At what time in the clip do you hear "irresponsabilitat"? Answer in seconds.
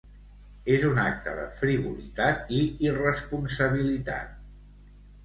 2.87-4.33